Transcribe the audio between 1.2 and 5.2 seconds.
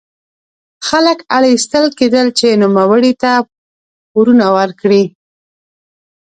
اړ ایستل کېدل چې نوموړي ته پورونه ورکړي.